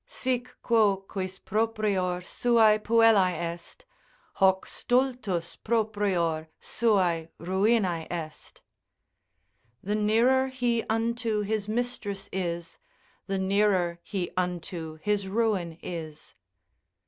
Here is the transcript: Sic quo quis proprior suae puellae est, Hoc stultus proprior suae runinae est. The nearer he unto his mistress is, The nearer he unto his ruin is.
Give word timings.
Sic 0.07 0.49
quo 0.63 0.97
quis 0.97 1.37
proprior 1.37 2.21
suae 2.23 2.79
puellae 2.79 3.33
est, 3.53 3.85
Hoc 4.33 4.65
stultus 4.65 5.57
proprior 5.57 6.47
suae 6.59 7.27
runinae 7.39 8.07
est. 8.09 8.63
The 9.83 9.93
nearer 9.93 10.47
he 10.47 10.81
unto 10.89 11.41
his 11.41 11.69
mistress 11.69 12.29
is, 12.33 12.79
The 13.27 13.37
nearer 13.37 13.99
he 14.01 14.31
unto 14.35 14.95
his 15.03 15.27
ruin 15.27 15.77
is. 15.83 16.33